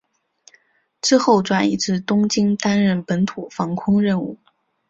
[0.99, 4.39] 之后转移至东京担任本土防空任务。